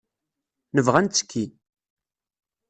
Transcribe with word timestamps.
Nebɣa 0.75 0.97
ad 0.99 1.03
nettekki. 1.05 1.45